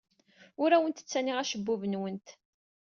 [0.61, 2.27] Ur awent-ttaniɣ acebbub-nwent.